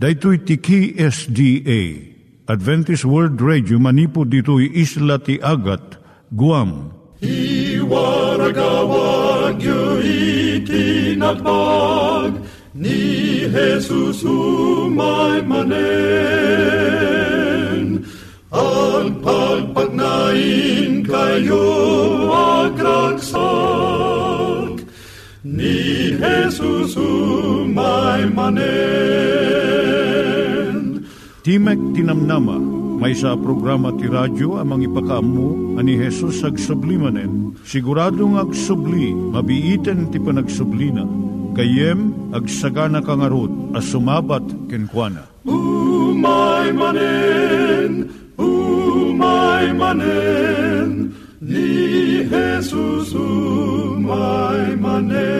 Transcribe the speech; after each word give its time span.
Daitui 0.00 0.38
tiki 0.48 0.96
SDA 0.96 1.80
Adventist 2.48 3.04
World 3.04 3.36
Radio 3.44 3.76
manipu 3.78 4.24
ditui 4.24 4.72
isla 4.72 5.20
ti 5.20 5.36
Agat 5.44 6.00
Guam. 6.32 6.88
I 7.20 7.76
waragawag 7.84 9.60
yu 9.60 10.00
itinatpag 10.64 12.32
ni 12.72 13.44
Jesus 13.52 14.24
umay 14.24 15.44
manen 15.44 15.68
al 18.48 19.20
pagpagnain 19.20 21.04
kayo 21.04 21.68
agkansak 22.72 23.28
ni 25.44 25.89
Jesus 26.20 27.00
umay 27.00 28.28
manen 28.28 29.40
Timek 31.40 31.80
Tinamnama, 31.96 32.60
may 33.00 33.16
sa 33.16 33.32
programa 33.32 33.96
ti 33.96 34.04
radyo 34.04 34.60
amang 34.60 34.84
ipakaamu 34.84 35.80
ani 35.80 35.96
Hesus 35.96 36.44
ag 36.44 36.60
sublimanen. 36.60 37.56
Siguradong 37.64 38.36
ag 38.36 38.52
subli, 38.52 39.16
mabiiten 39.16 40.12
ti 40.12 40.20
panagsublina. 40.20 41.08
Kayem 41.56 42.12
ag 42.36 42.44
sagana 42.44 43.00
kangarot 43.00 43.72
as 43.72 43.88
sumabat 43.88 44.44
kenkwana. 44.68 45.24
Umay 45.48 46.76
manen, 46.76 48.12
umay 48.36 49.72
manen, 49.72 51.16
ni 51.40 52.20
Jesus 52.28 53.16
umay 53.16 54.76
manen. 54.76 55.39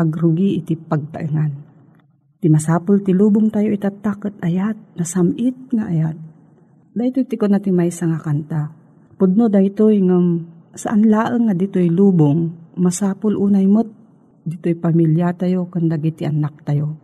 agrugi 0.00 0.56
iti 0.56 0.74
pagtaengan. 0.74 1.52
Ti 2.40 2.48
masapul 2.48 3.04
ti 3.04 3.12
lubong 3.12 3.52
tayo 3.52 3.68
itatakot 3.68 4.40
ayat, 4.40 4.96
nasamit 4.96 5.52
nga 5.76 5.92
ayat. 5.92 6.16
Dahito 6.96 7.20
ti 7.28 7.36
ko 7.36 7.44
na 7.44 7.60
ti 7.60 7.68
may 7.68 7.92
nga 7.92 8.16
kanta. 8.16 8.72
Pudno 9.20 9.52
dahito 9.52 9.92
ngam 9.92 10.48
saan 10.72 11.04
laang 11.04 11.52
nga 11.52 11.54
dito'y 11.54 11.92
lubong, 11.92 12.72
masapul 12.80 13.36
unay 13.36 13.68
mot, 13.68 13.84
dito'y 14.48 14.72
pamilya 14.72 15.36
tayo, 15.36 15.68
kandag 15.68 16.00
iti 16.00 16.24
anak 16.24 16.64
tayo. 16.64 16.96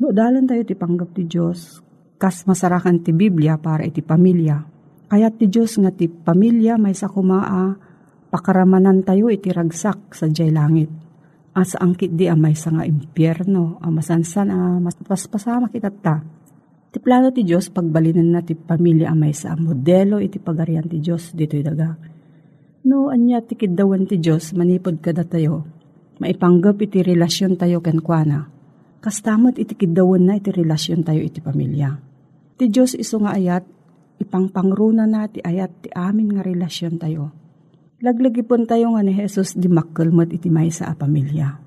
No, 0.00 0.16
dalan 0.16 0.48
tayo 0.48 0.64
ti 0.64 0.72
panggap 0.72 1.12
ti 1.12 1.28
Diyos, 1.28 1.84
kas 2.16 2.48
masarakan 2.48 3.04
ti 3.04 3.12
Biblia 3.12 3.60
para 3.60 3.84
iti 3.84 4.00
pamilya. 4.00 4.64
Kaya 5.12 5.28
ti 5.28 5.52
Diyos 5.52 5.76
nga 5.76 5.92
ti 5.92 6.08
pamilya 6.08 6.80
may 6.80 6.96
sa 6.96 7.12
kumaa, 7.12 7.76
pakaramanan 8.32 9.04
tayo 9.04 9.28
iti 9.28 9.52
ragsak 9.52 10.16
sa 10.16 10.24
jay 10.32 10.48
langit 10.48 11.09
asa 11.60 11.76
angkit 11.78 12.16
di 12.16 12.26
amay 12.26 12.56
sa 12.56 12.72
nga 12.72 12.88
impyerno, 12.88 13.76
amasansan 13.84 14.48
a 14.48 14.80
mas 14.80 14.96
paspasama 14.96 15.68
kita 15.68 15.92
ta. 15.92 16.24
Ti 16.90 16.98
plano 16.98 17.30
ti 17.30 17.46
Diyos 17.46 17.70
pagbalinan 17.70 18.34
na 18.34 18.40
ti 18.42 18.56
pamilya 18.56 19.12
amay 19.12 19.30
sa 19.30 19.54
modelo 19.54 20.18
iti 20.18 20.40
pagarian 20.40 20.88
ti 20.88 20.98
Diyos 20.98 21.36
dito'y 21.36 21.62
daga. 21.62 21.94
No, 22.88 23.12
anya 23.12 23.44
ti 23.44 23.54
kidawan 23.54 24.08
ti 24.08 24.16
Diyos 24.18 24.56
manipod 24.56 24.98
kada 24.98 25.22
tayo. 25.22 25.68
Maipanggap 26.18 26.80
iti 26.80 27.04
relasyon 27.04 27.60
tayo 27.60 27.84
kenkwana. 27.84 28.48
Kastamot 29.04 29.60
iti 29.60 29.76
kidawan 29.76 30.24
na 30.26 30.40
iti 30.40 30.50
relasyon 30.50 31.04
tayo 31.04 31.20
iti 31.20 31.38
pamilya. 31.38 32.00
Ti 32.58 32.64
Diyos 32.66 32.96
iso 32.96 33.20
nga 33.22 33.36
ayat, 33.36 33.64
ipangpangruna 34.18 35.04
na 35.04 35.28
ti 35.28 35.44
ayat 35.44 35.84
ti 35.84 35.88
amin 35.92 36.36
nga 36.36 36.42
relasyon 36.42 36.96
tayo 36.96 37.40
Laglagi 38.00 38.40
pon 38.40 38.64
tayo 38.64 38.96
nga 38.96 39.04
ni 39.04 39.12
Jesus 39.12 39.52
di 39.60 39.68
makkalmat 39.68 40.32
iti 40.32 40.48
may 40.48 40.72
sa 40.72 40.88
pamilya. 40.96 41.60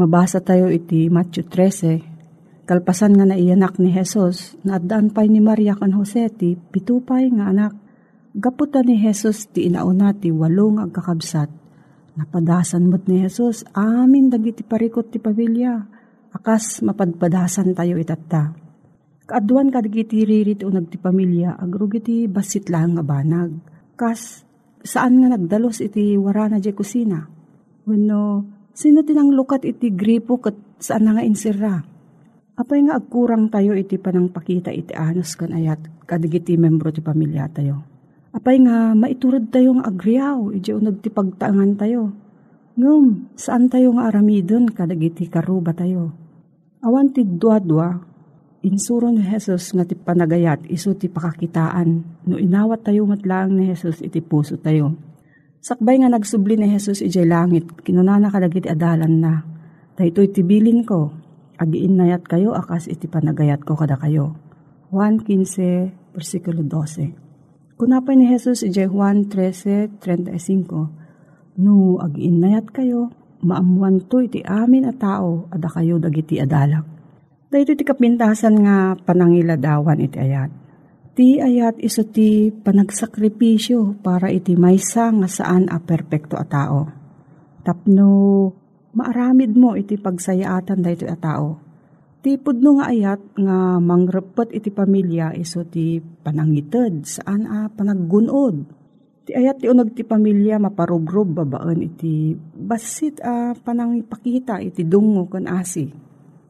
Mabasa 0.00 0.40
tayo 0.40 0.72
iti 0.72 1.12
Matthew 1.12 1.52
13, 1.52 2.64
kalpasan 2.64 3.12
nga 3.12 3.28
naiyanak 3.28 3.76
ni 3.76 3.92
Jesus, 3.92 4.56
naadaan 4.64 5.12
pa'y 5.12 5.28
ni 5.28 5.44
Maria 5.44 5.76
kan 5.76 5.92
Jose 5.92 6.32
ti 6.32 6.56
pitupay 6.56 7.28
nga 7.28 7.52
anak. 7.52 7.76
Gaputa 8.32 8.80
ni 8.80 8.96
Jesus 8.96 9.52
ti 9.52 9.68
inauna 9.68 10.16
ti 10.16 10.32
walong 10.32 10.80
agkakabsat. 10.80 11.52
Napadasan 12.16 12.88
mo't 12.88 13.04
ni 13.04 13.28
Jesus, 13.28 13.68
amin 13.76 14.32
dagiti 14.32 14.64
parikot 14.64 15.12
ti 15.12 15.20
pamilya. 15.20 15.76
Akas 16.32 16.80
mapadpadasan 16.80 17.76
tayo 17.76 18.00
itatta. 18.00 18.56
Kaaduan 19.28 19.68
kadagiti 19.68 20.24
ririt 20.24 20.64
unag 20.64 20.88
ti 20.88 20.96
pamilya, 20.96 21.60
agrugiti 21.60 22.24
basit 22.32 22.72
lang 22.72 22.96
nga 22.96 23.04
banag. 23.04 23.52
Kas 23.92 24.45
saan 24.86 25.18
nga 25.18 25.34
nagdalos 25.34 25.82
iti 25.82 26.14
warana 26.14 26.62
di 26.62 26.70
kusina. 26.70 27.26
Wano, 27.84 28.46
sino 28.70 29.02
tinang 29.02 29.34
lukat 29.34 29.66
iti 29.66 29.90
gripo 29.90 30.38
kat 30.38 30.54
saan 30.78 31.10
nga 31.10 31.26
insira. 31.26 31.82
Apay 32.56 32.88
nga 32.88 32.96
agkurang 32.96 33.52
tayo 33.52 33.76
iti 33.76 34.00
panang 34.00 34.32
pakita 34.32 34.72
iti 34.72 34.96
anos 34.96 35.36
kan 35.36 35.52
ayat 35.52 36.06
kadigiti 36.08 36.56
membro 36.56 36.88
ti 36.88 37.04
pamilya 37.04 37.52
tayo. 37.52 37.84
Apay 38.32 38.64
nga 38.64 38.96
maiturod 38.96 39.52
tayo 39.52 39.76
nga 39.76 39.92
agriyaw, 39.92 40.56
iti 40.56 40.72
unag 40.72 41.04
ti 41.04 41.12
pagtaangan 41.12 41.72
tayo. 41.76 42.16
Ngum, 42.76 43.32
saan 43.36 43.68
tayo 43.72 43.96
nga 43.96 44.08
aramidon 44.08 44.72
kadagiti 44.72 45.28
karuba 45.28 45.72
tayo. 45.72 46.12
Awan 46.84 47.12
ti 47.12 47.24
dua-dua, 47.24 47.96
insuro 48.64 49.12
ni 49.12 49.20
Jesus 49.20 49.76
nga 49.76 49.84
ti 49.84 49.92
panagayat 49.98 50.64
iso 50.72 50.96
ti 50.96 51.12
pakakitaan 51.12 52.00
no 52.24 52.40
inawat 52.40 52.86
tayo 52.86 53.04
matlaang 53.04 53.52
ni 53.52 53.68
Jesus 53.68 54.00
iti 54.00 54.24
puso 54.24 54.56
tayo. 54.56 54.96
Sakbay 55.60 55.98
nga 55.98 56.12
nagsubli 56.12 56.54
ni 56.54 56.70
Jesus 56.70 57.02
ijay 57.02 57.26
langit, 57.26 57.66
kinunana 57.82 58.30
kadagiti 58.30 58.70
adalan 58.70 59.18
na. 59.18 59.42
Dahito 59.98 60.22
itibilin 60.22 60.86
ko, 60.86 61.10
agiin 61.58 61.98
nayat 61.98 62.22
kayo 62.22 62.54
akas 62.54 62.86
iti 62.86 63.10
panagayat 63.10 63.66
ko 63.66 63.74
kada 63.74 63.98
kayo. 63.98 64.38
1.15 64.94 66.14
versikulo 66.14 66.62
12 66.62 67.74
Kunapay 67.76 68.14
ni 68.14 68.30
Jesus 68.30 68.62
ijay 68.62 68.86
Juan 68.86 69.26
13.35 69.26 71.58
No, 71.58 71.98
agiin 71.98 72.38
nayat 72.38 72.70
kayo, 72.70 73.10
maamuan 73.42 74.06
to 74.06 74.22
iti 74.22 74.46
amin 74.46 74.86
a 74.86 74.94
tao, 74.94 75.50
ada 75.50 75.66
kayo 75.66 75.98
dagiti 75.98 76.38
adalak 76.38 76.95
Dahito 77.46 77.78
ti 77.78 77.86
kapintasan 77.86 78.58
nga 78.66 78.98
panangiladawan 78.98 80.02
iti 80.02 80.18
ayat. 80.18 80.50
Ti 81.14 81.38
ayat 81.38 81.78
iso 81.78 82.02
ti 82.02 82.50
panagsakripisyo 82.50 84.02
para 84.02 84.34
iti 84.34 84.58
maysa 84.58 85.14
nga 85.14 85.30
saan 85.30 85.70
a 85.70 85.78
perpekto 85.78 86.34
a 86.34 86.42
tao. 86.42 86.90
Tapno 87.62 88.10
maaramid 88.98 89.54
mo 89.54 89.78
iti 89.78 89.94
pagsayaatan 89.94 90.82
dahito 90.82 91.06
a 91.06 91.14
tao. 91.14 91.62
Ti 92.18 92.34
pudno 92.34 92.82
nga 92.82 92.90
ayat 92.90 93.38
nga 93.38 93.78
mangrepet 93.78 94.50
iti 94.50 94.74
pamilya 94.74 95.30
iso 95.38 95.62
ti 95.62 96.02
panangited 96.02 97.06
saan 97.06 97.46
a 97.46 97.70
panaggunod. 97.70 98.56
Ti 99.22 99.38
ayat 99.38 99.62
ti 99.62 99.70
unag 99.70 99.94
ti 99.94 100.02
pamilya 100.02 100.58
maparubrob 100.58 101.30
babaan 101.30 101.78
iti 101.78 102.34
basit 102.58 103.22
a 103.22 103.54
panangipakita 103.54 104.58
iti 104.58 104.82
dungo 104.82 105.30
kan 105.30 105.46
asi 105.46 106.05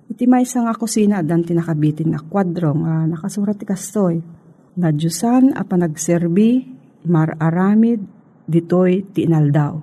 Iti 0.07 0.25
may 0.31 0.47
nga 0.47 0.75
kusina 0.79 1.19
dan 1.27 1.43
tinakabitin 1.43 2.15
nga 2.15 2.23
kwadro 2.23 2.79
nga 2.87 3.11
nakasurat 3.11 3.59
ti 3.59 3.67
kastoy. 3.67 4.23
Na 4.79 4.95
Diyosan 4.95 5.57
a 5.57 5.65
panagserbi, 5.67 6.63
mararamid, 7.11 8.05
ditoy 8.47 9.03
ti 9.11 9.27
inaldaw. 9.27 9.83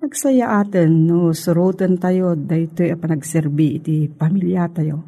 Nagsaya 0.00 0.64
atin 0.64 1.04
no 1.04 1.36
surutan 1.36 2.00
tayo 2.00 2.32
daytoy 2.32 2.88
a 2.88 2.96
panagserbi 2.96 3.76
iti 3.76 4.08
pamilya 4.08 4.64
tayo. 4.72 5.04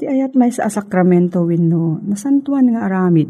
Ti 0.00 0.08
ayat 0.08 0.32
may 0.32 0.48
sa 0.48 0.72
sakramento 0.72 1.44
wenno 1.44 2.00
nasantuan 2.00 2.72
nga 2.72 2.88
aramid. 2.88 3.28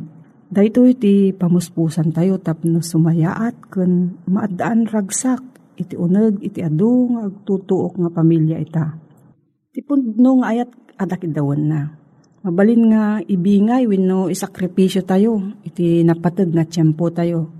Daytoy 0.54 0.94
ti 0.94 1.34
pamuspusan 1.34 2.14
tayo 2.14 2.38
tapno 2.38 2.78
sumayaat 2.78 3.74
kun 3.74 4.22
maadaan 4.30 4.86
ragsak 4.86 5.42
iti 5.74 5.98
uneg 5.98 6.38
iti 6.46 6.62
adu 6.62 7.10
nga 7.10 7.26
agtutuok 7.26 7.98
nga 7.98 8.10
pamilya 8.14 8.62
ita 8.62 9.03
Ti 9.74 9.82
puno 9.82 10.38
nga 10.38 10.54
ayat 10.54 10.70
adak 11.02 11.26
dawan 11.34 11.66
na. 11.66 11.90
Mabalin 12.46 12.94
nga 12.94 13.18
ibingay 13.18 13.90
wenno 13.90 14.30
isakripisyo 14.30 15.02
tayo 15.02 15.50
iti 15.66 16.06
napateg 16.06 16.54
nga 16.54 16.62
tiyempo 16.62 17.10
tayo. 17.10 17.50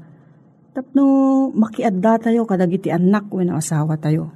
Tapno 0.71 1.05
makiadda 1.51 2.31
tayo 2.31 2.47
kadag 2.47 2.71
iti 2.71 2.95
anak 2.95 3.27
wenno 3.35 3.59
asawa 3.59 3.99
tayo. 3.99 4.31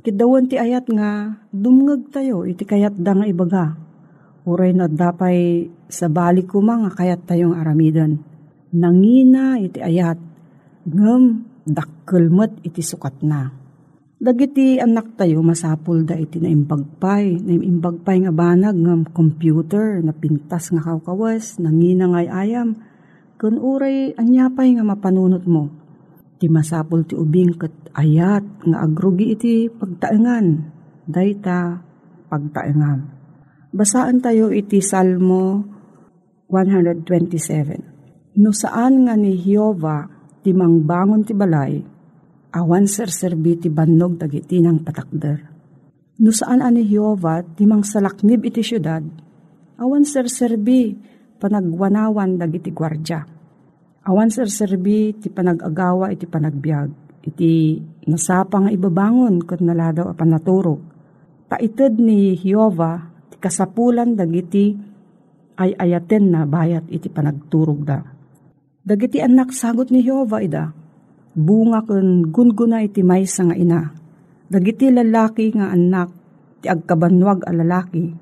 Kidawan 0.00 0.48
ti 0.48 0.56
ayat 0.56 0.88
nga 0.88 1.36
dumngag 1.52 2.08
tayo 2.08 2.48
iti 2.48 2.64
kayat 2.64 2.96
da 2.96 3.12
nga 3.12 3.28
ibaga. 3.28 3.76
Uray 4.48 4.72
na 4.72 4.88
dapay 4.88 5.68
sa 5.92 6.08
balik 6.08 6.48
ko 6.48 6.64
mga 6.64 6.96
kayat 6.96 7.28
tayong 7.28 7.60
aramidan. 7.60 8.24
Nangina 8.72 9.60
iti 9.60 9.84
ayat 9.84 10.16
ngem 10.88 11.44
dakkelmet 11.68 12.64
iti 12.64 12.80
sukat 12.80 13.20
na 13.20 13.61
Dagiti 14.22 14.78
anak 14.78 15.18
tayo 15.18 15.42
masapul 15.42 16.06
da 16.06 16.14
iti 16.14 16.38
naimbagpay, 16.38 17.42
naimbagpay 17.42 18.22
nga 18.22 18.30
banag 18.30 18.78
ng 18.78 19.10
computer, 19.10 19.98
na 19.98 20.14
pintas 20.14 20.70
nga 20.70 20.78
kawkawas, 20.78 21.58
nangina 21.58 22.06
ngay 22.06 22.30
ayam, 22.30 22.78
kun 23.34 23.58
uray 23.58 24.14
anyapay 24.14 24.78
nga 24.78 24.86
mapanunot 24.86 25.42
mo. 25.50 25.74
Ti 26.38 26.46
masapul 26.46 27.02
ti 27.02 27.18
ubing 27.18 27.58
kat 27.58 27.74
ayat 27.98 28.46
nga 28.62 28.86
agrugi 28.86 29.34
iti 29.34 29.66
pagtaengan, 29.66 30.70
dayta 31.02 31.82
pagtaengan. 32.30 32.98
Basaan 33.74 34.22
tayo 34.22 34.54
iti 34.54 34.78
Salmo 34.78 35.66
127. 36.46 38.38
No 38.38 38.54
saan 38.54 39.02
nga 39.02 39.18
ni 39.18 39.34
Jehovah 39.34 40.06
ti 40.46 40.54
mangbangon 40.54 41.26
ti 41.26 41.34
balay, 41.34 41.91
awan 42.52 42.84
serserbi 42.84 43.56
ti 43.56 43.72
bannog 43.72 44.20
dagiti 44.20 44.60
ng 44.60 44.84
patakder. 44.84 45.38
No 46.20 46.30
saan 46.30 46.60
ani 46.60 46.84
Jehovah 46.84 47.42
ti 47.56 47.64
salaknib 47.64 48.44
iti 48.44 48.60
syudad, 48.60 49.02
awan 49.80 50.04
serserbi 50.04 50.94
panagwanawan 51.42 52.38
dagiti 52.38 52.70
gwardya. 52.70 53.26
Awan 54.02 54.30
sir 54.30 54.46
serbi 54.46 55.14
ti 55.18 55.30
panagagawa 55.30 56.14
iti 56.14 56.26
panagbiag. 56.26 56.90
Iti 57.22 57.78
nasapa 58.10 58.58
nga 58.66 58.70
ibabangon 58.74 59.46
kat 59.46 59.62
naladaw 59.62 60.10
a 60.10 60.14
panaturog. 60.14 60.82
Taited 61.46 62.02
ni 62.02 62.34
Hiova 62.34 62.98
ti 63.30 63.38
kasapulan 63.38 64.18
dagiti 64.18 64.74
ay 65.54 65.78
ayaten 65.78 66.34
na 66.34 66.42
bayat 66.42 66.90
iti 66.90 67.06
panagturog 67.06 67.86
da. 67.86 68.02
Dagiti 68.82 69.22
anak 69.22 69.54
sagot 69.54 69.94
ni 69.94 70.02
Hiova 70.02 70.42
ida. 70.42 70.74
Bunga 71.32 71.80
kun 71.88 72.28
gunguna 72.28 72.84
iti 72.84 73.00
maysa 73.00 73.48
nga 73.48 73.56
ina. 73.56 73.80
Dagiti 74.52 74.92
lalaki 74.92 75.56
nga 75.56 75.72
anak 75.72 76.12
ti 76.60 76.68
agkabanwag 76.68 77.48
a 77.48 77.52
lalaki 77.56 78.12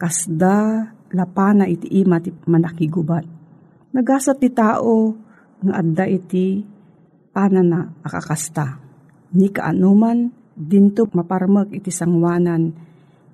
kasda 0.00 0.88
lapana 1.12 1.68
iti 1.68 1.92
ima 2.00 2.18
ti 2.24 2.32
manakigubat. 2.32 3.24
Nagasat 3.92 4.40
ti 4.40 4.48
tao 4.48 5.12
nga 5.60 5.74
adda 5.76 6.04
iti 6.08 6.64
panana 7.30 8.00
akakasta. 8.00 8.80
Ni 9.36 9.52
kaanuman 9.52 10.32
dinto 10.56 11.04
maparmek 11.12 11.74
iti 11.74 11.92
sangwanan 11.92 12.72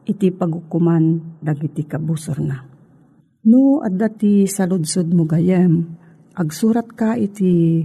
iti 0.09 0.35
pagukuman 0.35 1.39
dagiti 1.39 1.87
kabusor 1.87 2.39
na. 2.43 2.59
No 3.47 3.81
adda 3.81 4.11
ti 4.13 4.45
saludsod 4.45 5.15
mo 5.17 5.25
gayem, 5.25 5.97
agsurat 6.37 6.89
ka 6.93 7.17
iti 7.17 7.85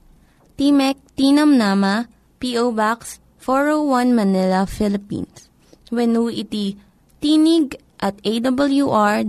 Timek 0.61 0.93
Tinam 1.17 1.57
Nama, 1.57 2.05
P.O. 2.37 2.69
Box 2.77 3.17
401 3.41 4.13
Manila, 4.13 4.69
Philippines. 4.69 5.49
When 5.89 6.13
iti 6.29 6.77
tinig 7.17 7.81
at 7.97 8.21
awr.org. 8.21 9.25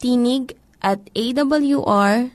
Tinig 0.00 0.44
at 0.80 1.00
awr.org. 1.12 2.30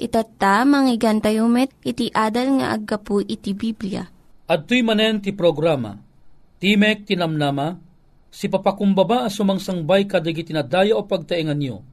Itatta, 0.00 0.64
manggigan 0.64 1.20
tayo 1.20 1.44
met, 1.44 1.76
iti 1.84 2.08
adal 2.16 2.64
nga 2.64 2.72
aggapu 2.72 3.20
iti 3.20 3.52
Biblia. 3.52 4.08
At 4.48 4.64
tuy 4.64 4.80
manen 4.80 5.20
ti 5.20 5.36
programa, 5.36 6.00
Timek 6.56 7.04
Tinamnama, 7.04 7.76
si 8.32 8.48
papakumbaba 8.48 9.28
as 9.28 9.36
sumangsangbay 9.36 10.08
kadagi 10.08 10.40
tinadaya 10.40 10.96
o 10.96 11.04
pagtaingan 11.04 11.60
nyo, 11.60 11.84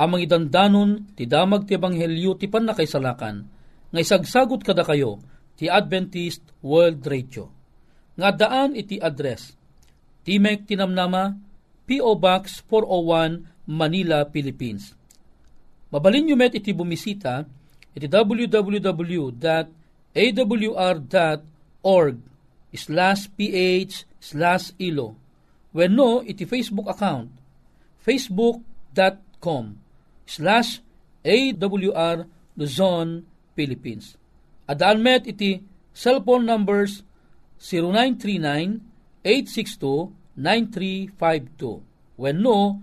amang 0.00 0.24
idandanon 0.24 1.12
ti 1.12 1.28
damag 1.28 1.68
ti 1.68 1.76
ebanghelyo 1.76 2.40
ti 2.40 2.48
panakaisalakan, 2.48 3.44
nga 3.92 4.00
isagsagot 4.00 4.64
kada 4.64 4.80
kayo, 4.80 5.20
ti 5.60 5.68
Adventist 5.68 6.40
World 6.64 7.04
Radio. 7.04 7.52
Nga 8.16 8.28
daan 8.40 8.72
iti 8.72 8.96
address, 8.96 9.52
Timek 10.24 10.64
Tinamnama, 10.64 11.36
P.O. 11.84 12.16
Box 12.16 12.64
401, 12.64 13.68
Manila, 13.68 14.24
Philippines. 14.32 14.96
Mabalin 15.90 16.30
nyo 16.30 16.38
met 16.38 16.54
iti 16.54 16.70
bumisita 16.70 17.44
iti 17.90 18.06
www.awr.org 18.06 19.26
slash 22.70 23.26
ph 23.34 24.06
slash 24.22 24.70
ilo 24.78 25.18
when 25.74 25.98
no 25.98 26.22
iti 26.22 26.46
Facebook 26.46 26.86
account 26.86 27.34
facebook.com 28.06 29.79
slash 30.30 30.78
awr 31.26 32.30
Luzon, 32.54 33.26
Philippines. 33.58 34.14
Adaan 34.70 35.02
met 35.02 35.26
iti 35.26 35.58
cellphone 35.90 36.46
numbers 36.46 37.02
0939 37.58 39.26
862-9352. 39.26 41.82
When 42.16 42.40
no, 42.40 42.80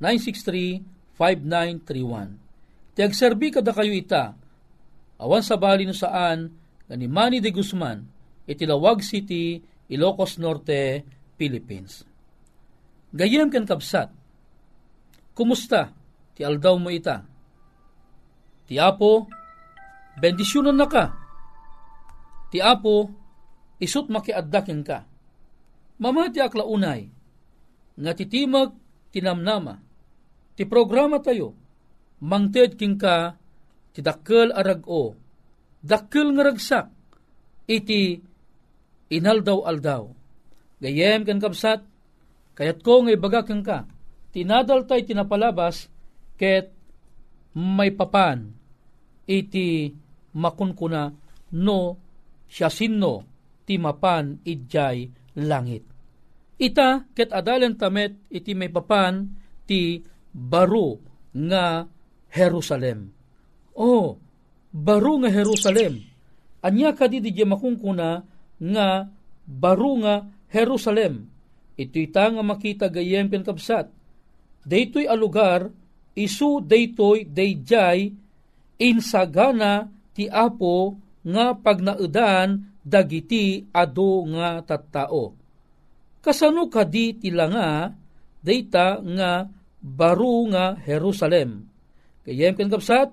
0906-963-5931. 0.00 2.40
Tiagserbi 2.94 3.50
kada 3.50 3.74
kayo 3.74 3.90
ita, 3.90 4.38
awan 5.18 5.42
sa 5.42 5.58
bali 5.58 5.82
no 5.82 5.92
saan, 5.92 6.54
ni 6.94 7.10
Manny 7.10 7.42
de 7.42 7.50
Guzman, 7.50 8.06
itilawag 8.46 9.02
City, 9.02 9.58
Ilocos 9.90 10.38
Norte, 10.38 11.02
Philippines. 11.34 12.06
Gayem 13.10 13.50
ken 13.50 13.66
kapsat, 13.66 14.14
kumusta? 15.34 15.90
Ti 16.34 16.42
aldaw 16.42 16.78
mo 16.78 16.90
ita. 16.90 17.22
Ti 18.64 18.74
Apo, 18.80 19.28
bendisyonan 20.18 20.78
na 20.78 20.86
ka. 20.88 21.04
Ti 22.50 22.58
Apo, 22.62 23.10
isut 23.82 24.08
makiaddakin 24.08 24.80
ka. 24.82 25.04
Mamati 26.00 26.42
akla 26.42 26.66
unay, 26.66 27.06
nga 27.94 28.12
titimag 28.18 28.74
tinamnama, 29.14 29.78
ti 30.58 30.66
programa 30.66 31.22
tayo, 31.22 31.54
mangted 32.18 32.74
king 32.74 32.98
ka, 32.98 33.38
ti 33.94 34.02
dakkel 34.02 34.50
arag-o, 34.50 35.14
dakkel 35.78 36.34
nga 36.34 36.42
ragsak, 36.50 36.86
iti 37.70 38.18
inaldaw-aldaw. 39.14 40.10
Gayem 40.82 41.22
kan 41.22 41.38
kapsat, 41.38 41.86
kayat 42.58 42.82
ko 42.82 43.06
ngay 43.06 43.22
bagakang 43.22 43.62
ka, 43.62 43.86
tinadal 44.34 44.82
tay 44.90 45.06
tinapalabas, 45.06 45.86
ket 46.34 46.74
may 47.54 47.94
papan, 47.94 48.50
iti 49.30 49.94
makunkuna 50.34 51.14
no 51.54 51.80
siya 52.50 52.66
sinno 52.66 53.22
ti 53.62 53.78
mapan 53.78 54.42
idjay 54.42 55.06
langit. 55.38 55.86
Ita 56.58 57.06
ket 57.14 57.30
adalan 57.30 57.78
tamet 57.78 58.26
iti 58.30 58.58
may 58.58 58.70
papan 58.70 59.30
ti 59.66 60.02
baro 60.34 60.98
nga 61.34 61.86
Jerusalem. 62.34 63.10
Oh, 63.78 64.18
baro 64.74 65.12
nga 65.22 65.30
Jerusalem. 65.30 66.02
Anya 66.66 66.90
kadi 66.94 67.22
di 67.22 67.30
makungkuna 67.30 68.18
nga 68.58 68.88
baro 69.46 69.92
nga 70.02 70.26
Jerusalem. 70.50 71.30
Ito 71.74 71.98
ita 71.98 72.30
nga 72.30 72.42
makita 72.42 72.86
gayem 72.90 73.30
ken 73.30 73.46
kapsat. 73.46 73.93
Daytoy 74.64 75.04
a 75.04 75.14
lugar 75.14 75.68
isu 76.16 76.64
daytoy 76.64 77.28
dayjay 77.28 78.08
insagana 78.80 79.92
ti 80.16 80.24
apo 80.26 80.96
nga 81.24 81.52
pagnaudan 81.56 82.80
dagiti 82.84 83.64
ado 83.72 84.24
nga 84.32 84.60
tattao. 84.64 85.32
Kasano 86.24 86.68
kadi 86.72 87.20
tila 87.20 87.46
nga 87.48 87.68
data 88.40 89.00
nga 89.00 89.48
baro 89.80 90.48
nga 90.48 90.76
Jerusalem. 90.80 91.68
Kayem 92.24 92.56
ken 92.56 92.72
kapsat, 92.72 93.12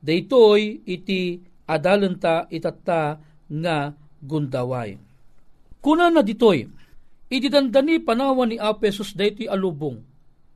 daytoy 0.00 0.84
iti 0.88 1.40
adalenta 1.68 2.48
itatta 2.48 3.20
nga 3.48 3.76
gundaway. 4.20 4.96
Kuna 5.80 6.12
na 6.12 6.20
ditoy, 6.20 6.64
iti 7.28 7.48
dandani 7.48 8.00
panawan 8.00 8.52
ni 8.52 8.56
Apesos 8.60 9.16
daytoy 9.16 9.48
alubong. 9.48 10.09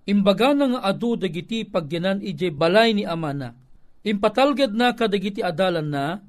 Imbaga 0.04 0.52
na 0.52 0.76
nga 0.76 0.80
adu 0.84 1.16
dagiti 1.16 1.64
pagyanan 1.64 2.20
ije 2.20 2.52
balay 2.52 2.92
ni 2.92 3.08
amana. 3.08 3.56
Impatalged 4.04 4.76
na 4.76 4.92
kadagiti 4.92 5.40
adalan 5.40 5.88
na, 5.88 6.20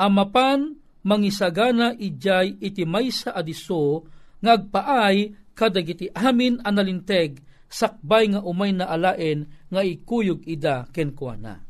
amapan 0.00 0.80
mangisagana 1.04 1.92
ijay 2.00 2.56
iti 2.60 2.88
maysa 2.88 3.36
adiso 3.36 4.08
ngagpaay 4.40 5.52
kadagiti 5.52 6.08
amin 6.16 6.64
analinteg 6.64 7.44
sakbay 7.68 8.32
nga 8.32 8.40
umay 8.40 8.72
na 8.72 8.88
alaen 8.88 9.44
nga 9.68 9.84
ikuyog 9.84 10.40
ida 10.48 10.88
kenkwana. 10.88 11.60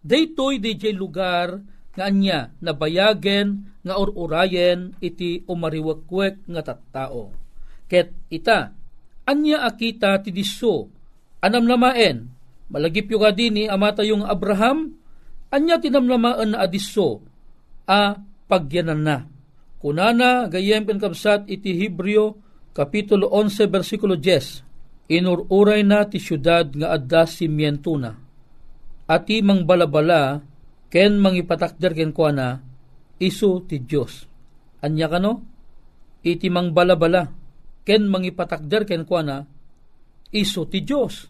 Daytoy 0.00 0.62
DJ 0.62 0.94
lugar 0.94 1.60
nga 1.98 2.06
anya 2.06 2.54
nabayagen 2.62 3.66
nga 3.82 3.98
ururayen 3.98 4.94
iti 5.02 5.42
umariwakwek 5.44 6.46
nga 6.46 6.62
tattao. 6.62 7.34
Ket 7.90 8.14
ita, 8.30 8.70
anya 9.30 9.62
akita 9.62 10.18
ti 10.18 10.34
diso, 10.34 10.90
anam 11.38 11.62
namaen, 11.62 12.26
malagip 12.66 13.06
yung 13.14 13.30
ni 13.54 13.70
amata 13.70 14.02
yung 14.02 14.26
Abraham, 14.26 14.98
anya 15.54 15.78
tinamlamaan 15.78 16.58
na 16.58 16.66
adiso, 16.66 17.22
a 17.86 18.18
pagyanan 18.50 19.02
na. 19.06 19.16
Kunana 19.78 20.50
gayem 20.50 20.82
ken 20.84 20.98
kapsat 20.98 21.46
iti 21.46 21.78
Hebreo 21.78 22.36
kapitulo 22.74 23.30
11 23.30 23.70
bersikulo 23.70 24.18
10. 24.18 24.66
inururay 25.10 25.82
na 25.82 26.06
ti 26.06 26.22
syudad 26.22 26.70
nga 26.70 26.94
adda 26.94 27.26
simiento 27.26 27.98
na. 27.98 28.14
Ati 29.10 29.42
mang 29.42 29.66
balabala, 29.66 30.38
ken 30.86 31.18
mangipatakder 31.18 31.98
ken 31.98 32.14
kwa 32.14 32.30
na, 32.30 32.48
iso 33.18 33.58
ti 33.66 33.82
Diyos. 33.82 34.30
Anya 34.86 35.10
kano? 35.10 35.42
Iti 36.22 36.46
mang 36.46 36.70
balabala, 36.70 37.26
ken 37.84 38.08
mangipatakder 38.08 38.84
ken 38.86 39.04
kwa 39.08 39.20
na, 39.24 39.36
iso 40.30 40.66
ti 40.66 40.82
Diyos. 40.84 41.26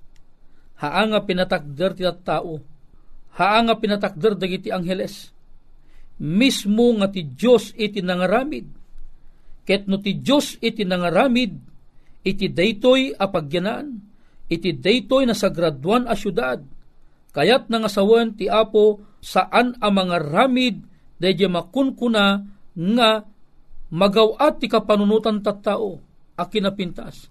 Haanga 0.81 1.25
pinatakder 1.25 1.93
ti 1.97 2.05
tao. 2.25 2.61
Haanga 3.37 3.77
pinatakder 3.77 4.37
dagiti 4.37 4.73
angheles. 4.73 5.33
Mismo 6.21 6.93
nga 7.01 7.09
ti 7.09 7.25
Diyos 7.25 7.73
iti 7.77 8.01
nangaramid. 8.01 8.67
Ket 9.65 9.89
no 9.89 10.01
ti 10.01 10.17
Diyos 10.21 10.57
iti 10.61 10.85
nangaramid, 10.85 11.53
iti 12.25 12.47
daytoy 12.49 13.17
a 13.17 13.29
pagyanaan, 13.29 14.01
iti 14.49 14.75
daytoy 14.77 15.29
na 15.29 15.37
sagraduan 15.37 16.09
a 16.09 16.17
syudad, 16.17 16.61
kayat 17.31 17.71
nangasawan 17.71 18.35
ti 18.35 18.51
Apo 18.51 19.01
saan 19.21 19.77
a 19.79 19.89
mga 19.93 20.17
ramid 20.19 20.83
daydi 21.21 21.45
makunkuna 21.47 22.41
nga 22.75 23.11
magawat 23.93 24.59
ti 24.59 24.67
kapanunutan 24.67 25.45
tattao 25.45 26.10
a 26.41 26.49
kinapintas. 26.49 27.29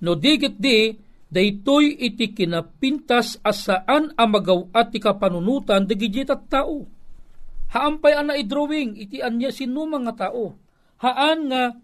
No 0.00 0.16
digit 0.16 0.56
di, 0.56 0.96
daytoy 1.28 2.00
iti 2.00 2.32
kinapintas 2.32 3.36
asaan 3.44 4.16
a 4.16 4.24
magawat 4.24 4.88
ti 4.88 4.98
kapanunutan 4.98 5.84
digiti 5.84 6.24
tattao. 6.24 6.88
Haampay 7.68 8.16
ana 8.16 8.32
i-drawing 8.32 8.96
iti 8.96 9.20
anya 9.20 9.52
sino 9.52 9.84
mga 9.84 10.16
tao. 10.16 10.56
Haan 11.04 11.52
nga 11.52 11.76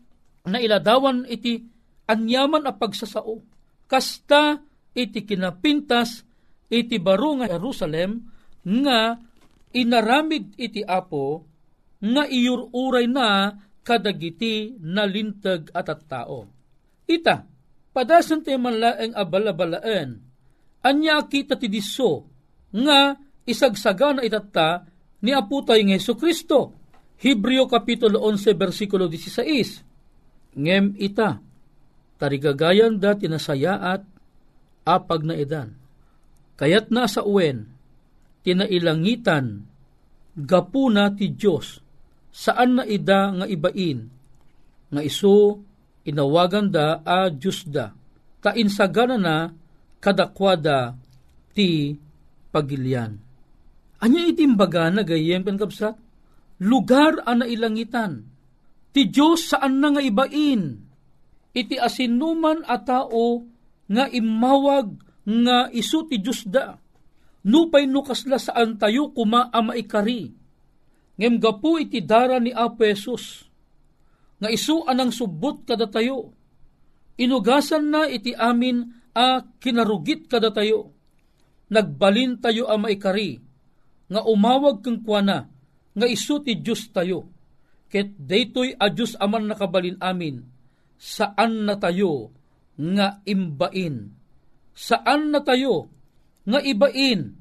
nailadawan 0.48 1.28
iti 1.28 1.60
anyaman 2.08 2.64
a 2.64 2.72
pagsasao. 2.72 3.44
Kasta 3.84 4.64
iti 4.96 5.28
kinapintas 5.28 6.24
iti 6.72 6.96
baro 6.96 7.36
nga 7.36 7.52
Jerusalem 7.52 8.24
nga 8.64 9.20
inaramid 9.76 10.56
iti 10.56 10.80
Apo 10.80 11.44
nga 12.00 12.24
iyururay 12.24 13.04
na 13.04 13.52
kadagiti 13.84 14.72
nalintag 14.80 15.68
at 15.76 15.92
at 15.92 16.00
tao. 16.08 16.53
Ita, 17.04 17.44
padasan 17.92 18.40
tayo 18.40 18.58
manlaeng 18.60 19.12
abalabalaan, 19.12 20.24
anya 20.84 21.24
kita 21.24 21.56
ti 21.56 21.68
diso 21.68 22.28
nga 22.72 23.16
isagsaga 23.44 24.16
na 24.18 24.22
itata 24.24 24.88
ni 25.24 25.32
Apo 25.32 25.64
tayo 25.64 25.80
ng 25.80 25.96
Yeso 25.96 26.16
Kristo. 26.16 26.76
Hebreo 27.20 27.64
Kapitulo 27.64 28.20
11, 28.20 28.52
versikulo 28.52 29.08
16. 29.08 30.60
Ngem 30.60 30.92
ita, 31.00 31.40
tarigagayan 32.20 33.00
da 33.00 33.16
tinasayaat 33.16 34.04
apag 34.84 35.24
na 35.24 35.34
edan. 35.40 35.72
Kayat 36.60 36.92
na 36.92 37.08
sa 37.08 37.24
uwen, 37.24 37.72
tinailangitan, 38.44 39.64
gapuna 40.36 41.16
ti 41.16 41.32
Diyos, 41.32 41.80
saan 42.28 42.78
na 42.78 42.84
ida 42.84 43.32
nga 43.32 43.46
ibain, 43.48 44.12
nga 44.92 45.00
iso 45.00 45.64
inawagan 46.04 46.68
da 46.70 47.00
a 47.02 47.28
Diyos 47.32 47.64
da, 47.68 47.92
kainsagana 48.44 49.16
na 49.16 49.36
kadakwada 50.00 50.96
ti 51.56 51.96
pagilian. 52.52 53.16
Anya 54.04 54.28
itimbaga 54.28 54.92
na 54.92 55.00
gayem 55.00 55.40
penkapsat, 55.40 55.96
lugar 56.60 57.24
ana 57.24 57.48
ilangitan, 57.48 58.28
ti 58.92 59.08
Diyos 59.08 59.48
saan 59.48 59.80
na 59.80 59.96
nga 59.96 60.02
ibain, 60.04 60.76
iti 61.56 61.80
asinuman 61.80 62.62
a 62.68 62.76
tao 62.78 63.48
nga 63.88 64.04
imawag 64.12 64.88
nga 65.24 65.72
isu 65.72 66.04
ti 66.08 66.20
Diyos 66.20 66.44
da. 66.44 66.76
Nupay 67.44 67.84
nukasla 67.84 68.40
saan 68.40 68.80
tayo 68.80 69.12
kuma 69.12 69.52
ama 69.52 69.76
ikari. 69.76 70.32
Ngem 71.20 71.36
gapu 71.38 71.76
iti 71.76 72.00
dara 72.00 72.40
ni 72.40 72.50
Apo 72.50 72.82
Jesus. 72.88 73.46
Nga 74.44 74.52
isu 74.52 74.84
anang 74.84 75.08
subot 75.08 75.64
kada 75.64 75.88
tayo. 75.88 76.36
Inugasan 77.16 77.88
na 77.88 78.04
iti 78.04 78.36
amin 78.36 78.84
a 79.16 79.40
kinarugit 79.40 80.28
kada 80.28 80.52
tayo. 80.52 80.92
Nagbalin 81.72 82.44
tayo 82.44 82.68
ama 82.68 82.92
ikari. 82.92 83.40
Nga 84.12 84.20
umawag 84.28 84.84
kang 84.84 85.00
kuana. 85.00 85.48
Nga 85.96 86.06
isu 86.12 86.44
ti 86.44 86.60
Diyos 86.60 86.92
tayo. 86.92 87.32
Ket 87.88 88.20
daytoy 88.20 88.76
a 88.76 88.92
Diyos 88.92 89.16
aman 89.16 89.48
nakabalin 89.48 89.96
amin. 90.04 90.44
Saan 91.00 91.64
na 91.64 91.80
tayo 91.80 92.36
nga 92.74 93.22
imbain 93.22 94.10
saan 94.74 95.30
na 95.30 95.38
tayo 95.40 95.86
nga 96.44 96.58
ibain 96.58 97.38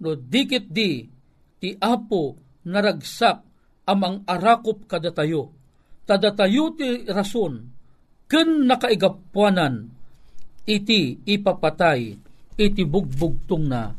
no 0.00 0.16
dikit 0.16 0.72
di 0.72 1.04
ti 1.60 1.76
apo 1.76 2.40
naragsak 2.64 3.44
amang 3.84 4.24
arakop 4.24 4.88
kada 4.88 5.12
tayo 5.12 5.52
tada 6.10 6.34
tayo 6.34 6.74
ti 6.74 7.06
rason 7.06 7.70
ken 8.26 8.66
nakaigapuanan 8.66 9.86
iti 10.66 11.22
ipapatay 11.22 12.18
iti 12.58 12.82
bugbugtong 12.82 13.70
na 13.70 13.94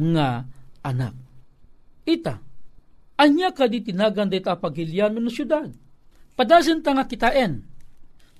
nga 0.00 0.28
anak 0.80 1.12
ita 2.08 2.40
anya 3.20 3.52
ka 3.52 3.68
di 3.68 3.84
tinagan 3.84 4.32
dita 4.32 4.56
pagilyan 4.56 5.20
no 5.20 5.28
syudad 5.28 5.68
padasen 6.32 6.80
ta 6.80 6.96
nga 6.96 7.04
kitaen 7.04 7.68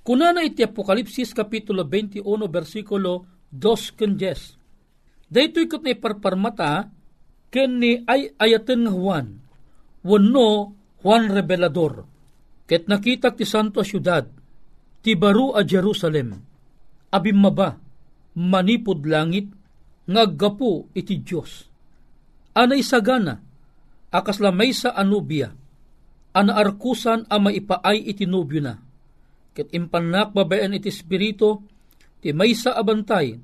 kuna 0.00 0.32
na 0.32 0.40
iti 0.40 0.64
Apokalipsis 0.64 1.36
kapitulo 1.36 1.84
21 1.84 2.24
versikulo 2.48 3.28
dos 3.50 3.90
ken 3.92 4.14
jes. 4.14 4.54
Daytoy 5.30 5.66
kat 5.66 5.82
ni 5.82 5.94
parparmata 5.98 6.90
ken 7.50 7.82
ni 7.82 8.02
ay 8.06 8.34
ayaten 8.38 8.86
nga 8.86 8.94
Juan. 8.94 9.26
Wano 10.06 10.74
Juan 11.02 11.30
Revelador. 11.30 12.06
Ket 12.70 12.86
nakita 12.86 13.34
ti 13.34 13.42
santo 13.42 13.82
syudad, 13.82 14.30
ti 15.02 15.18
baru 15.18 15.58
a 15.58 15.66
Jerusalem. 15.66 16.38
Abim 17.10 17.42
maba, 17.42 17.74
manipod 18.38 19.02
langit, 19.10 19.50
ngaggapo 20.06 20.86
iti 20.94 21.18
Diyos. 21.18 21.66
Ana 22.54 22.78
isagana, 22.78 23.42
akas 24.14 24.38
lamay 24.38 24.70
sa 24.70 24.94
anubia, 24.94 25.50
ana 26.30 26.62
arkusan 26.62 27.26
a 27.26 27.42
maipaay 27.42 28.06
iti 28.06 28.22
nubyo 28.30 28.62
na. 28.62 28.78
Ket 29.50 29.74
impanak 29.74 30.30
babayan 30.30 30.78
iti 30.78 30.94
spirito, 30.94 31.66
ti 32.22 32.30
maysa 32.30 32.78
abantay, 32.78 33.34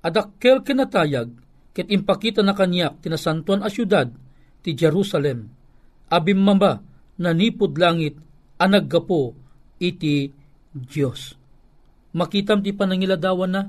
adakkel 0.00 0.64
kinatayag, 0.64 1.28
ket 1.76 1.84
impakita 1.92 2.40
na 2.40 2.56
kanyak 2.56 3.04
tinasantuan 3.04 3.60
a 3.60 3.68
syudad, 3.68 4.08
ti 4.64 4.72
Jerusalem. 4.72 5.52
Abim 6.08 6.40
mamba, 6.40 6.80
nanipod 7.20 7.76
langit, 7.76 8.16
anaggapo, 8.60 9.32
iti 9.80 10.28
Diyos. 10.70 11.34
Makitam 12.12 12.60
ti 12.60 12.76
panangiladawan 12.76 13.50
na, 13.50 13.62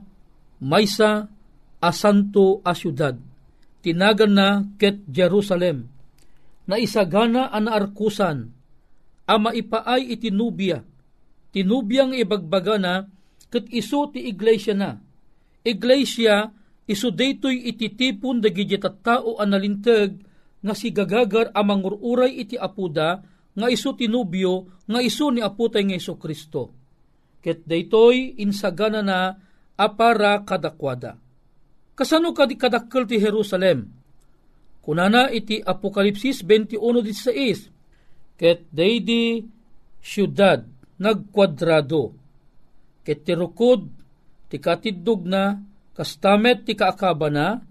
maysa 0.59 1.31
asanto 1.79 2.59
a 2.61 2.75
syudad, 2.75 3.15
tinagan 3.79 4.33
na 4.35 4.47
ket 4.75 5.01
Jerusalem, 5.07 5.87
na 6.67 6.75
isagana 6.77 7.49
an 7.49 7.71
arkusan, 7.71 8.51
ama 9.25 9.55
ipaay 9.55 10.11
iti 10.13 10.29
nubya, 10.29 10.83
tinubiyang 11.55 12.13
ibagbaga 12.13 12.75
na, 12.75 13.07
ket 13.49 13.71
iso 13.71 14.11
ti 14.11 14.27
iglesia 14.27 14.75
na. 14.75 14.99
Iglesia, 15.61 16.49
iso 16.85 17.09
daytoy 17.09 17.69
ititipon 17.71 18.41
dagiti 18.41 18.77
tao 18.77 19.37
analinteg 19.39 20.17
nga 20.61 20.73
si 20.77 20.93
gagagar 20.93 21.49
amang 21.57 21.81
ururay 21.81 22.41
iti 22.41 22.57
apuda 22.57 23.30
nga 23.55 23.67
iso 23.67 23.91
tinubyo 23.95 24.67
nga 24.87 24.99
iso 25.03 25.31
ni 25.31 25.43
aputay 25.43 25.83
nga 25.87 25.97
iso 25.97 26.15
Kristo. 26.15 26.71
Ket 27.41 27.65
daytoy 27.65 28.37
insagana 28.39 29.01
na 29.01 29.35
apara 29.75 30.45
kadakwada. 30.45 31.17
Kasano 31.97 32.31
kadi 32.31 32.55
kadakkel 32.55 33.09
ti 33.09 33.17
Jerusalem? 33.17 33.89
Kunana 34.81 35.29
iti 35.29 35.61
Apokalipsis 35.61 36.41
21.16 36.41 37.69
Ket 38.41 38.65
daydi 38.73 39.45
syudad 40.01 40.65
nagkwadrado 40.97 42.17
ket 43.05 43.21
ti 43.25 43.33
rukod 43.37 43.85
ti 44.49 44.57
katiddog 44.57 45.25
na 45.25 45.61
kastamet 45.93 46.65
ti 46.65 46.73
kaakaba 46.73 47.29
na 47.29 47.61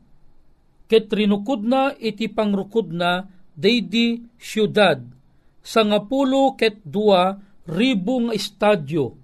ket 0.86 1.10
rinukod 1.10 1.62
na 1.66 1.94
iti 1.98 2.26
pangrukod 2.30 2.90
na 2.94 3.26
daydi 3.54 4.22
syudad 4.38 5.02
sangapulo 5.60 6.56
ket 6.56 6.80
dua 6.84 7.36
ribu 7.68 8.28
nga 8.28 8.34
estadyo 8.36 9.16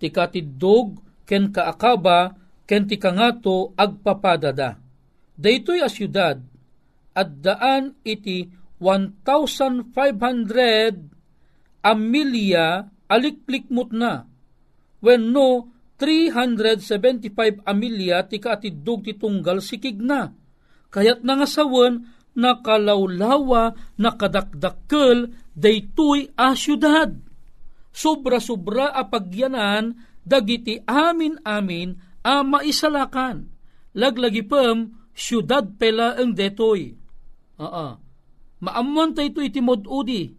ti 0.00 0.10
ken 1.28 1.54
kaakaba 1.54 2.34
ken 2.64 2.88
ti 2.88 2.96
agpapadada 3.76 4.80
daytoy 5.36 5.80
a 5.84 5.88
syudad 5.88 6.40
at 7.14 7.28
daan 7.44 7.94
iti 8.02 8.50
1,500 8.82 9.94
amilya 11.84 12.66
alikplikmot 13.06 13.94
na 13.94 14.26
wenno 15.04 15.74
375 16.00 17.62
amilya 17.62 18.26
ti 18.26 18.42
kaatidog 18.42 19.06
ti 19.06 19.14
tunggal 19.14 19.62
sikig 19.62 20.02
na. 20.02 20.34
Kayat 20.90 21.22
na 21.22 21.38
nga 21.38 21.48
sawan, 21.48 22.13
nakalawlawa, 22.34 23.74
nakadakdakkel, 23.98 25.32
daytoy 25.54 26.30
a 26.34 26.52
syudad. 26.54 27.14
Sobra-sobra 27.94 28.90
a 28.90 29.06
pagyanan, 29.06 29.94
dagiti 30.26 30.82
amin-amin 30.82 31.94
a 32.26 32.42
maisalakan. 32.42 33.46
Laglagi 33.94 34.42
pem, 34.42 34.90
syudad 35.14 35.62
pela 35.78 36.18
ang 36.18 36.34
detoy. 36.34 36.98
Aa, 37.54 37.94
maamuan 38.58 39.14
tayo 39.14 39.30
ito 39.30 39.38
iti 39.38 39.62
modudi. 39.62 40.34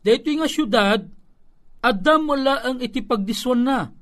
Detoy 0.00 0.40
nga 0.40 0.48
syudad, 0.48 1.00
adam 1.84 2.20
wala 2.32 2.64
ang 2.64 2.80
iti 2.80 3.04
pagdiswan 3.04 3.60
na. 3.60 3.92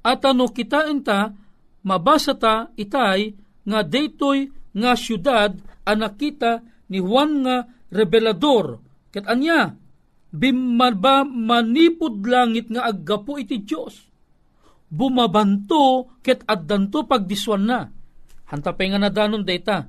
At 0.00 0.24
ano 0.24 0.48
kita 0.48 0.88
enta, 0.88 1.36
mabasa 1.84 2.32
ta 2.32 2.72
itay 2.72 3.36
nga 3.68 3.80
detoy 3.84 4.48
nga 4.72 4.96
syudad 4.96 5.52
anak 5.84 6.16
kita 6.16 6.64
ni 6.90 6.98
Juan 7.02 7.42
nga 7.46 7.66
revelador. 7.90 8.82
Ket 9.10 9.26
anya, 9.26 9.74
bimaba 10.30 11.24
manipod 11.24 12.22
langit 12.26 12.68
nga 12.68 12.86
aggapo 12.86 13.38
iti 13.40 13.62
Diyos. 13.64 14.06
Bumabanto 14.86 16.14
ket 16.22 16.46
addanto 16.46 17.08
pagdiswan 17.08 17.64
na. 17.66 17.80
Hantapay 18.46 18.94
nga 18.94 19.02
nadanon 19.02 19.42
data. 19.42 19.82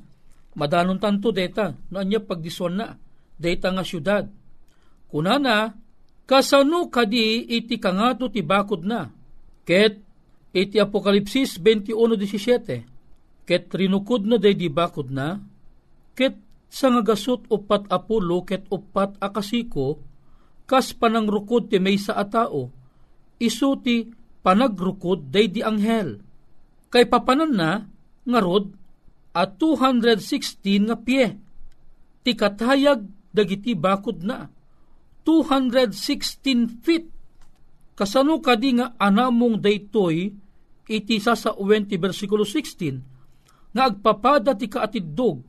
Madanon 0.57 0.97
tanto 0.97 1.29
data. 1.29 1.69
No 1.93 2.01
anya 2.01 2.17
pagdiswan 2.17 2.73
na. 2.81 2.97
Data 3.37 3.69
nga 3.69 3.85
syudad. 3.85 4.25
Kunana, 5.07 5.69
kasano 6.25 6.89
kadi 6.89 7.45
iti 7.45 7.77
kangato 7.77 8.25
ti 8.33 8.41
bakod 8.41 8.81
na. 8.81 9.05
Ket 9.61 10.01
iti 10.49 10.81
Apokalipsis 10.81 11.61
21.17. 11.61 13.45
Ket 13.45 13.69
rinukod 13.77 14.25
na 14.25 14.41
day 14.41 14.57
di 14.57 14.67
bakod 14.67 15.13
na. 15.13 15.37
Ket 16.17 16.46
sa 16.67 16.91
nga 16.91 17.01
gasot 17.01 17.47
upat 17.47 17.87
apulo 17.87 18.43
ket 18.43 18.67
upat 18.67 19.17
akasiko, 19.23 20.03
kas 20.67 20.91
panangrukod 20.91 21.71
ti 21.71 21.79
may 21.79 21.95
sa 21.95 22.19
atao, 22.19 22.69
isuti 23.39 24.11
panagrukod 24.43 25.31
day 25.31 25.47
di 25.47 25.63
anghel. 25.63 26.19
Kay 26.91 27.07
papanan 27.07 27.51
na, 27.55 27.71
nga 28.27 28.39
rod, 28.43 28.75
at 29.37 29.55
216 29.61 30.87
nga 30.87 30.97
pie. 30.97 31.29
Ti 32.25 32.31
katayag 32.33 33.05
dagiti 33.31 33.77
bakod 33.77 34.25
na. 34.25 34.49
216 35.23 36.81
feet. 36.81 37.05
Kasano 37.93 38.39
kadi 38.41 38.81
nga 38.81 38.97
anamong 38.97 39.61
daytoy 39.61 40.31
iti 40.87 41.15
sa 41.19 41.35
sa 41.35 41.51
20 41.53 41.99
versikulo 41.99 42.47
16 42.47 43.75
nga 43.75 43.83
agpapada 43.91 44.55
ti 44.55 44.71
kaatidog 44.71 45.43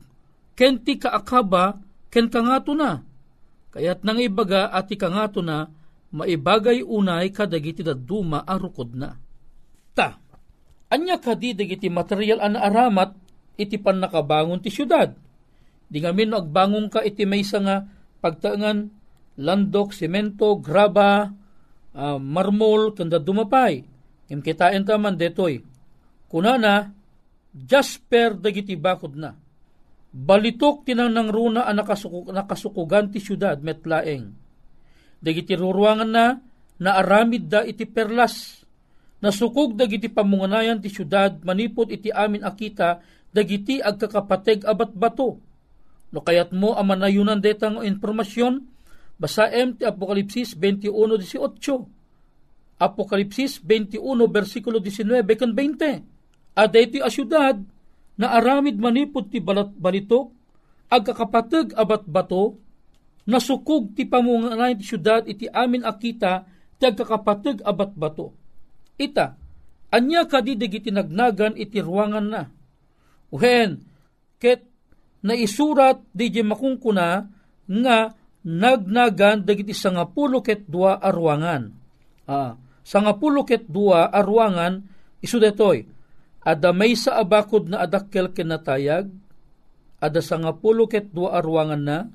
ken 0.59 0.83
ti 0.83 0.99
kaakaba 0.99 1.79
ken 2.11 2.27
kangato 2.27 2.75
na. 2.75 2.99
Kaya't 3.71 4.03
nang 4.03 4.19
ibaga 4.19 4.67
at 4.75 4.91
ti 4.91 4.99
kangato 4.99 5.39
na 5.39 5.71
maibagay 6.11 6.83
unay 6.83 7.31
kadagiti 7.31 7.79
daduma 7.79 8.43
arukod 8.43 8.91
na. 8.91 9.15
Ta, 9.95 10.19
anya 10.91 11.15
kadi 11.15 11.55
dagiti 11.55 11.87
material 11.87 12.43
an 12.43 12.59
aramat 12.59 13.15
iti 13.55 13.79
pan 13.79 14.03
nakabangon 14.03 14.59
ti 14.59 14.67
syudad. 14.67 15.15
Di 15.87 16.03
nga 16.03 16.11
min 16.11 16.35
agbangon 16.35 16.91
ka 16.91 17.07
iti 17.07 17.23
may 17.23 17.41
nga 17.41 17.87
pagtaangan 18.19 18.99
landok, 19.39 19.95
semento, 19.95 20.59
graba, 20.59 21.31
uh, 21.95 22.19
marmol, 22.19 22.91
kanda 22.91 23.15
dumapay. 23.15 23.79
Im 24.27 24.43
kitain 24.43 24.83
taman 24.83 25.15
detoy. 25.15 25.63
Kunana, 26.27 26.91
jasper 27.55 28.35
dagiti 28.35 28.75
bakod 28.75 29.15
na. 29.15 29.33
Balitok 30.09 30.89
tinanang 30.89 31.29
runa 31.29 31.69
ang 31.69 31.85
nakasukug, 31.85 32.33
nakasukugan 32.33 33.13
ti 33.13 33.21
syudad 33.21 33.61
metlaeng. 33.61 34.33
Dagiti 35.21 35.53
ruruangan 35.53 36.09
na, 36.09 36.33
naaramid 36.81 37.45
da 37.45 37.61
iti 37.61 37.85
perlas. 37.85 38.65
Nasukog 39.21 39.77
dagiti 39.77 40.09
pamunganayan 40.09 40.81
ti 40.81 40.89
syudad, 40.89 41.37
manipod 41.45 41.93
iti 41.93 42.09
amin 42.09 42.41
akita, 42.41 43.05
dagiti 43.29 43.77
agkakapateg 43.77 44.65
abat 44.65 44.97
bato. 44.97 45.37
No 46.09 46.25
kayat 46.25 46.57
mo 46.57 46.73
ang 46.73 46.89
manayunan 46.89 47.37
detang 47.37 47.85
informasyon, 47.85 48.65
basaem 49.21 49.77
ti 49.77 49.85
Apokalipsis 49.85 50.57
21.18. 50.57 52.81
Apokalipsis 52.81 53.61
21 53.61 54.01
versikulo 54.25 54.81
19 54.81 55.21
kan 55.37 55.53
20. 55.53 56.57
Ada 56.57 56.77
iti 56.81 56.97
asyudad 56.97 57.61
na 58.19 58.35
aramid 58.35 58.75
manipod 58.75 59.31
ti 59.31 59.39
balat 59.39 59.71
balitok, 59.79 60.27
agkakapateg 60.91 61.71
abat 61.71 62.03
bato, 62.03 62.59
nasukog 63.23 63.95
ti 63.95 64.03
pamunganayan 64.03 64.75
ti 64.75 64.83
syudad 64.83 65.23
iti 65.23 65.47
amin 65.47 65.87
akita 65.87 66.43
ti 66.75 66.83
agkakapateg 66.83 67.63
abat 67.63 67.95
bato. 67.95 68.35
Ita, 68.99 69.39
anya 69.95 70.27
kadi 70.27 70.59
dagiti 70.59 70.91
nagnagan 70.91 71.55
iti 71.55 71.79
ruangan 71.79 72.25
na. 72.27 72.43
Uhen, 73.31 73.87
ket 74.35 74.67
naisurat 75.23 76.03
di 76.11 76.27
makungkuna 76.43 77.23
nga 77.69 77.97
nagnagan 78.43 79.47
dagiti 79.47 79.71
sangapulo 79.71 80.43
ket 80.43 80.67
dua 80.67 80.99
arwangan. 80.99 81.71
Ah, 82.27 82.59
sangapulo 82.83 83.47
ket 83.47 83.63
dua 83.71 84.11
arwangan 84.11 84.83
isu 85.23 85.37
detoy. 85.39 85.98
Ada 86.39 86.71
may 86.71 86.95
sa 86.95 87.19
abakod 87.19 87.67
na 87.67 87.83
adakkel 87.83 88.31
kinatayag, 88.31 89.11
ada 89.99 90.19
sangapulo 90.23 90.87
ket 90.87 91.11
dua 91.11 91.43
arwangan 91.43 91.81
na, 91.83 92.07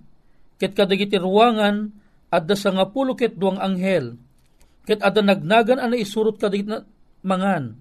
ket 0.56 0.72
kadagiti 0.72 1.20
ruwangan 1.20 1.92
ada 2.32 2.56
sangapulo 2.56 3.12
ket 3.14 3.36
duang 3.36 3.60
anghel, 3.60 4.16
ket 4.88 5.04
ada 5.04 5.20
nagnagan 5.20 5.78
ana 5.78 5.94
isurot 5.94 6.40
kadagiti 6.40 6.72
na 6.72 6.82
mangan, 7.20 7.76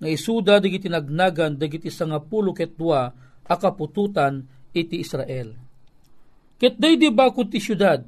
nga 0.00 0.08
isuda 0.08 0.62
dagiti 0.62 0.88
nagnagan 0.88 1.58
dagiti 1.58 1.90
sangapulo 1.92 2.54
ket 2.56 2.78
dua 2.78 3.10
akapututan 3.44 4.46
iti 4.72 5.02
Israel. 5.02 5.52
Ket 6.56 6.78
day 6.78 6.94
di 6.94 7.10
bakod 7.10 7.50
ti 7.50 7.58
syudad, 7.58 8.00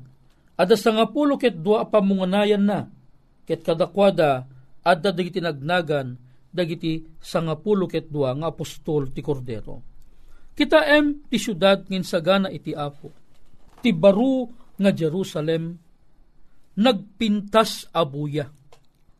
ada 0.54 0.74
sangapulo 0.78 1.34
ket 1.34 1.58
dua 1.58 1.84
pamunganayan 1.90 2.62
na, 2.62 2.86
ket 3.44 3.66
kadakwada 3.66 4.46
adda 4.86 5.10
dagiti 5.10 5.42
nagnagan 5.42 6.16
dagiti 6.52 7.00
sangapulo 7.16 7.88
ket 7.88 8.12
dua 8.12 8.36
nga 8.36 8.52
apostol 8.52 9.08
ti 9.10 9.24
Kordero. 9.24 9.80
Kita 10.52 10.84
em 10.84 11.24
ti 11.26 11.40
syudad 11.40 11.88
ngin 11.88 12.04
sagana 12.04 12.52
iti 12.52 12.76
Apo. 12.76 13.08
Ti 13.80 13.90
baru 13.96 14.46
nga 14.76 14.92
Jerusalem 14.92 15.74
nagpintas 16.76 17.88
abuya. 17.90 18.52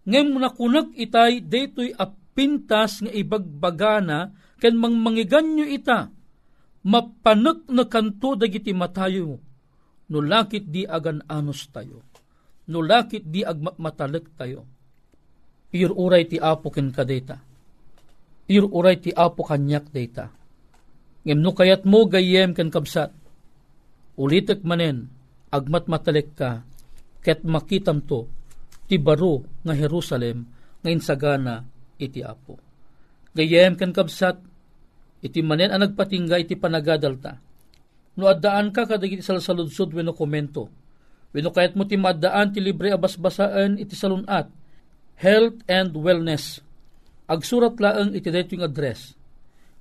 Ngem 0.05 0.37
nakunag 0.37 0.93
itay 0.93 1.41
detoy 1.41 1.97
apintas 1.97 3.01
nga 3.01 3.13
ibagbagana 3.13 4.31
ken 4.61 4.77
mangmangiganyo 4.77 5.67
ita 5.67 6.13
mapanek 6.83 7.71
na 7.71 7.87
kanto 7.87 8.35
dagiti 8.35 8.75
matayo 8.75 9.39
no 10.11 10.19
lakit 10.19 10.67
di 10.67 10.83
agan 10.83 11.23
anos 11.31 11.71
tayo 11.71 12.03
no 12.71 12.79
lakit 12.83 13.23
di 13.27 13.47
agmatalek 13.47 14.35
tayo 14.35 14.67
iruray 15.73 16.29
ti 16.29 16.37
apo 16.39 16.69
ken 16.69 16.93
kadeta 16.93 17.41
iruray 18.49 19.01
ti 19.01 19.11
apo 19.11 19.43
kanyak 19.43 19.89
data 19.91 20.29
ngem 21.25 21.41
no 21.41 21.51
kayat 21.57 21.89
mo 21.89 22.05
gayem 22.07 22.53
ken 22.53 22.69
kabsat 22.69 23.11
ulitek 24.21 24.63
manen 24.63 25.09
agmat 25.49 25.89
matalek 25.89 26.37
ka 26.37 26.63
ket 27.25 27.43
makitam 27.43 28.05
to 28.05 28.29
ti 28.87 29.01
baro 29.01 29.43
nga 29.65 29.73
Jerusalem 29.73 30.45
nga 30.85 30.91
insagana 30.93 31.65
iti 31.97 32.21
apo 32.21 32.61
gayem 33.33 33.75
ken 33.75 33.97
kabsat 33.97 34.53
iti 35.23 35.41
manen 35.41 35.71
ang 35.71 35.87
nagpatingga 35.87 36.37
iti 36.43 36.59
panagadalta. 36.59 37.39
No 38.19 38.29
addaan 38.29 38.75
ka 38.75 38.85
kadagiti 38.85 39.25
salsaludsod 39.25 39.95
wenno 39.95 40.13
komento. 40.13 40.69
Wenno 41.33 41.55
kayat 41.55 41.79
mo 41.79 41.89
ti 41.89 41.97
maddaan 41.97 42.53
ti 42.53 42.61
libre 42.61 42.93
abasbasaan 42.93 43.81
iti 43.81 43.97
salunat. 43.97 44.51
Health 45.19 45.65
and 45.69 45.97
Wellness. 45.97 46.61
Agsurat 47.29 47.77
laeng 47.77 48.17
iti 48.17 48.29
dayto 48.29 48.57
yung 48.57 48.67
address. 48.67 49.15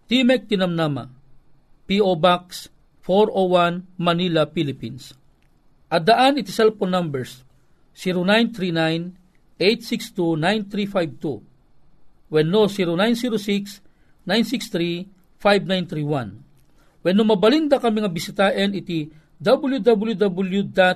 Timek 0.08 0.48
Tinamnama. 0.48 1.10
P.O. 1.88 2.16
Box 2.16 2.72
401 3.04 3.84
Manila, 4.00 4.48
Philippines. 4.48 5.12
Addaan 5.92 6.40
iti 6.40 6.56
cellphone 6.56 6.96
numbers 6.96 7.44
0939 7.98 9.22
862-9352 9.62 12.34
when 12.34 12.50
no 12.50 12.66
0906-963 12.66 14.26
5931. 15.38 16.42
When 17.02 17.18
mabalinda 17.22 17.78
kami 17.78 18.02
nga 18.02 18.10
bisitaen 18.10 18.74
iti 18.74 19.14
www.awr.org 19.42 20.94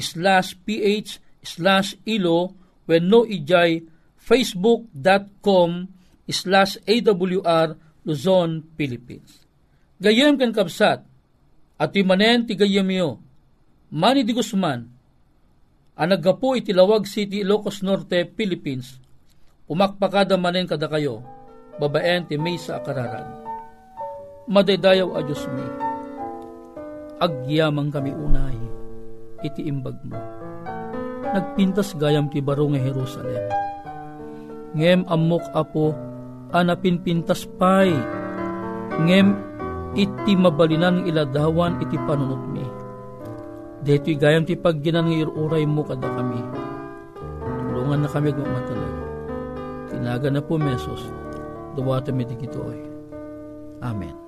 slash 0.00 0.58
ph 0.64 1.18
slash 1.42 1.94
ilo 2.08 2.54
when 2.88 3.08
no 3.10 3.24
ijay 3.24 3.84
facebook.com 4.18 5.88
slash 6.28 6.76
awr 6.84 7.78
Luzon, 8.08 8.64
Philippines. 8.72 9.44
Gayem 10.00 10.40
ken 10.40 10.56
kapsat, 10.56 11.04
at 11.76 11.92
imanen 11.92 12.48
ti 12.48 12.56
gayem 12.56 12.88
yo, 12.88 13.20
Manny 13.92 14.24
Di 14.24 14.32
Guzman, 14.32 14.80
ang 15.98 16.08
naggapo 16.08 16.56
iti 16.56 16.72
Lawag 16.72 17.04
City, 17.04 17.44
Ilocos 17.44 17.84
Norte, 17.84 18.24
Philippines, 18.32 18.96
umakpakada 19.68 20.40
manen 20.40 20.64
kada 20.64 20.88
kayo, 20.88 21.20
babaen 21.76 22.24
ti 22.24 22.40
may 22.40 22.56
sa 22.56 22.80
akararag. 22.80 23.28
Madaydayaw 24.48 25.12
a 25.12 25.20
Diyos 25.20 25.44
mi, 25.52 25.66
agyamang 27.20 27.92
kami 27.92 28.14
unay, 28.14 28.56
iti 29.44 29.66
imbag 29.66 29.96
mo. 30.06 30.18
Nagpintas 31.28 31.92
gayam 32.00 32.32
ti 32.32 32.40
baro 32.40 32.70
nga 32.72 32.80
Jerusalem. 32.80 33.44
Ngem 34.72 35.04
amok 35.08 35.44
apo, 35.52 35.92
anapin 36.56 37.00
pintas 37.00 37.44
pay, 37.60 37.92
ngem 39.04 39.36
iti 39.96 40.32
mabalinan 40.36 41.02
ng 41.02 41.04
iladawan 41.08 41.80
iti 41.84 41.96
panunot 42.08 42.42
mi. 42.52 42.64
Deto'y 43.84 44.18
gayam 44.18 44.44
ti 44.44 44.58
pagginan 44.58 45.08
ng 45.08 45.16
iruray 45.24 45.64
mo 45.64 45.86
kada 45.86 46.08
kami. 46.10 46.40
Tulungan 47.68 48.04
na 48.04 48.08
kami 48.10 48.34
gumatalag. 48.34 48.96
Tinaga 49.88 50.28
na 50.28 50.42
po 50.42 50.58
mesos, 50.60 51.08
duwata 51.78 52.10
mi 52.12 52.26
digitoy. 52.26 52.78
Amen. 53.80 54.27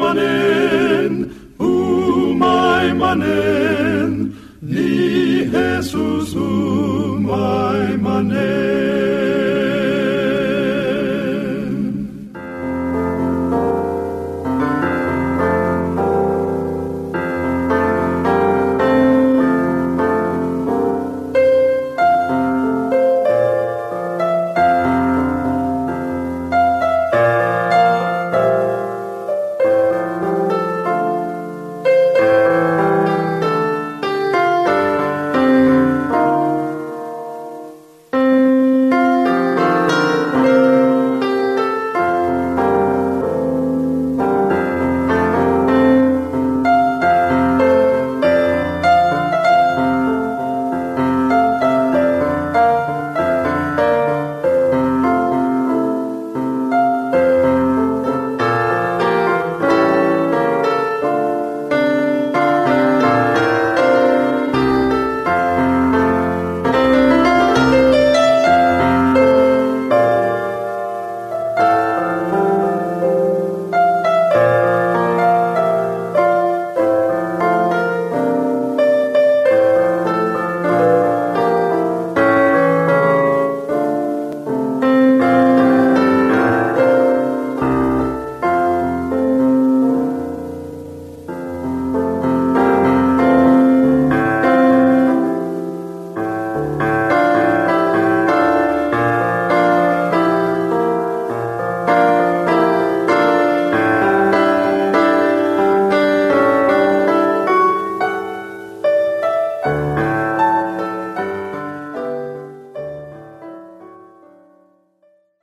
manen, 0.00 1.12
umay 1.58 2.86
manen, 3.00 4.12
ni 4.62 5.44
Jesus 5.52 6.34
umay 6.34 7.26
manen. 7.26 7.47